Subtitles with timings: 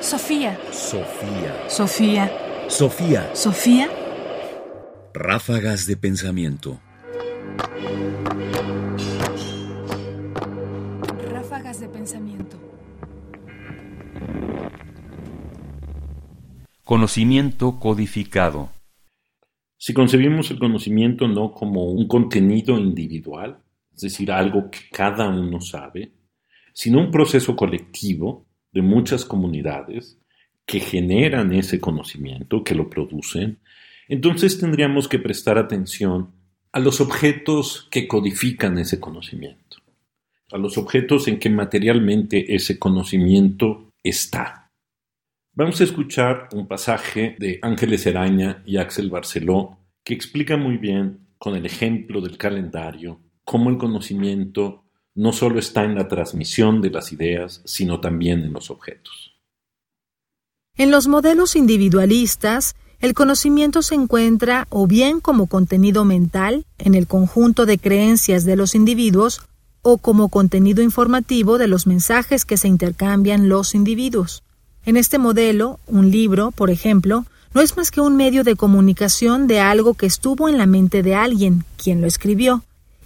[0.00, 0.58] Sofía.
[0.72, 1.68] Sofía.
[1.68, 2.32] Sofía.
[2.68, 3.34] Sofía.
[3.34, 3.88] Sofía.
[5.12, 6.80] Ráfagas de pensamiento.
[11.30, 12.56] Ráfagas de pensamiento.
[16.82, 18.70] Conocimiento codificado.
[19.76, 23.62] Si concebimos el conocimiento no como un contenido individual,
[23.94, 26.14] es decir, algo que cada uno sabe,
[26.72, 30.18] sino un proceso colectivo de muchas comunidades
[30.66, 33.58] que generan ese conocimiento, que lo producen,
[34.08, 36.32] entonces tendríamos que prestar atención
[36.72, 39.78] a los objetos que codifican ese conocimiento,
[40.52, 44.70] a los objetos en que materialmente ese conocimiento está.
[45.52, 51.26] Vamos a escuchar un pasaje de Ángeles Eraña y Axel Barceló que explica muy bien,
[51.38, 56.90] con el ejemplo del calendario, cómo el conocimiento no solo está en la transmisión de
[56.90, 59.32] las ideas, sino también en los objetos.
[60.76, 67.06] En los modelos individualistas, el conocimiento se encuentra o bien como contenido mental en el
[67.06, 69.42] conjunto de creencias de los individuos
[69.82, 74.42] o como contenido informativo de los mensajes que se intercambian los individuos.
[74.84, 79.46] En este modelo, un libro, por ejemplo, no es más que un medio de comunicación
[79.46, 82.62] de algo que estuvo en la mente de alguien, quien lo escribió,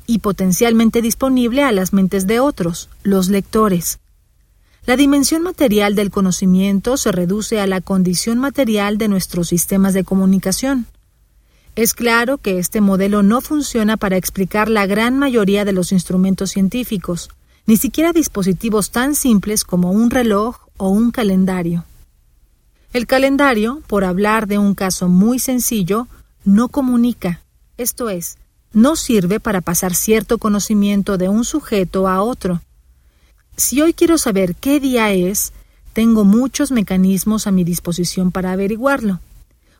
[0.07, 3.99] y potencialmente disponible a las mentes de otros, los lectores.
[4.87, 10.05] La dimensión material del conocimiento se reduce a la condición material de nuestros sistemas de
[10.05, 10.87] comunicación.
[11.75, 16.51] Es claro que este modelo no funciona para explicar la gran mayoría de los instrumentos
[16.51, 17.31] científicos,
[17.67, 21.85] ni siquiera dispositivos tan simples como un reloj o un calendario.
[22.93, 26.07] El calendario, por hablar de un caso muy sencillo,
[26.45, 27.41] no comunica,
[27.77, 28.39] esto es,
[28.75, 32.61] no sirve para pasar cierto conocimiento de un sujeto a otro.
[33.57, 35.53] Si hoy quiero saber qué día es,
[35.93, 39.21] tengo muchos mecanismos a mi disposición para averiguarlo.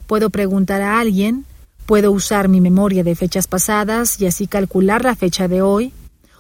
[0.07, 1.45] Puedo preguntar a alguien,
[1.87, 5.93] puedo usar mi memoria de fechas pasadas y así calcular la fecha de hoy,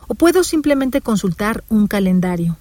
[0.06, 2.56] o puedo simplemente consultar un calendario.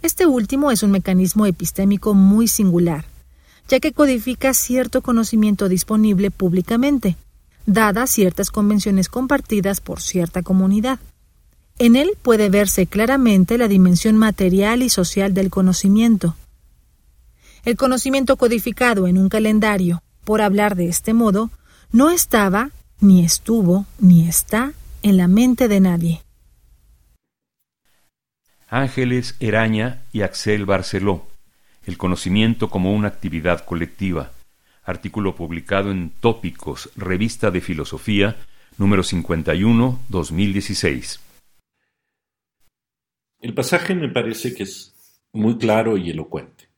[0.00, 3.04] Este último es un mecanismo epistémico muy singular,
[3.68, 7.16] ya que codifica cierto conocimiento disponible públicamente
[7.68, 10.98] dadas ciertas convenciones compartidas por cierta comunidad.
[11.78, 16.34] En él puede verse claramente la dimensión material y social del conocimiento.
[17.64, 21.50] El conocimiento codificado en un calendario, por hablar de este modo,
[21.92, 22.70] no estaba,
[23.00, 26.22] ni estuvo, ni está en la mente de nadie.
[28.70, 31.26] Ángeles Eraña y Axel Barceló.
[31.84, 34.30] El conocimiento como una actividad colectiva
[34.88, 38.36] artículo publicado en Tópicos, Revista de Filosofía,
[38.78, 41.20] número 51, 2016.
[43.40, 46.70] El pasaje me parece que es muy claro y elocuente.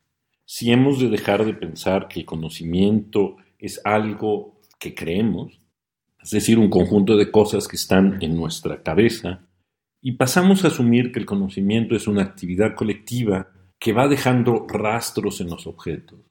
[0.44, 5.60] Si hemos de dejar de pensar que el conocimiento es algo que creemos,
[6.20, 9.46] es decir, un conjunto de cosas que están en nuestra cabeza,
[10.02, 15.40] y pasamos a asumir que el conocimiento es una actividad colectiva que va dejando rastros
[15.40, 16.29] en los objetos,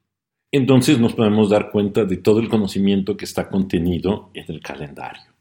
[0.51, 5.33] entonces nos podemos dar cuenta de todo el conocimiento que está contenido en el calendario.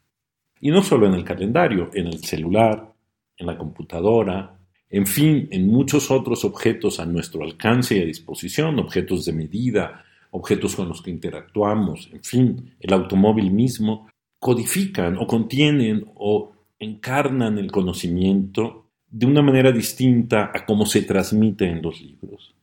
[0.61, 2.93] Y no solo en el calendario, en el celular,
[3.37, 4.59] en la computadora,
[4.91, 10.05] en fin, en muchos otros objetos a nuestro alcance y a disposición, objetos de medida,
[10.31, 14.09] objetos con los que interactuamos, en fin, el automóvil mismo,
[14.39, 21.65] codifican o contienen o encarnan el conocimiento de una manera distinta a cómo se transmite
[21.65, 22.58] en los libros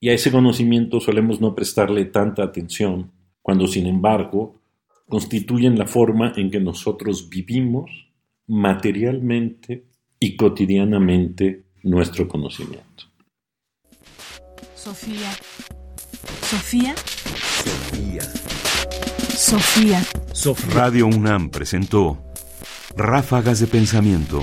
[0.00, 3.12] y a ese conocimiento solemos no prestarle tanta atención,
[3.42, 4.60] cuando sin embargo
[5.08, 7.90] constituyen la forma en que nosotros vivimos
[8.46, 9.84] materialmente
[10.18, 13.04] y cotidianamente nuestro conocimiento.
[14.74, 15.30] Sofía.
[16.42, 16.94] Sofía.
[19.36, 20.02] Sofía.
[20.32, 20.74] Sofía.
[20.74, 22.22] Radio UNAM presentó
[22.96, 24.42] Ráfagas de Pensamiento.